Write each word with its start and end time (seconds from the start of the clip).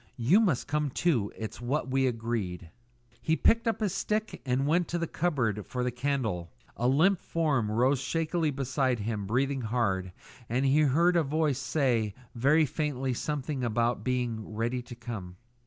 You 0.17 0.39
must 0.39 0.67
come 0.67 0.89
too. 0.89 1.31
It's 1.37 1.61
what 1.61 1.91
we 1.91 2.07
agreed." 2.07 2.71
He 3.21 3.35
picked 3.35 3.67
up 3.67 3.81
his 3.81 3.93
stick 3.93 4.41
and 4.47 4.65
went 4.65 4.87
to 4.87 4.97
the 4.97 5.05
cupboard 5.05 5.63
for 5.67 5.83
the 5.83 5.91
candle. 5.91 6.49
A 6.75 6.87
limp 6.87 7.21
form 7.21 7.69
rose 7.69 7.99
shakily 8.01 8.49
beside 8.49 8.97
him 8.97 9.27
breathing 9.27 9.61
hard, 9.61 10.11
and 10.49 10.65
he 10.65 10.79
heard 10.79 11.15
a 11.15 11.21
voice 11.21 11.59
say 11.59 12.15
very 12.33 12.65
faintly 12.65 13.13
something 13.13 13.63
about 13.63 14.03
being 14.03 14.55
"ready 14.55 14.81
to 14.81 14.95
come." 14.95 15.35